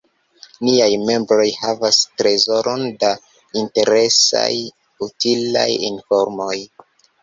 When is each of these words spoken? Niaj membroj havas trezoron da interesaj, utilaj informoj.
Niaj 0.69 0.87
membroj 1.09 1.45
havas 1.65 1.99
trezoron 2.23 2.87
da 3.05 3.13
interesaj, 3.63 4.51
utilaj 5.11 5.71
informoj. 5.95 6.61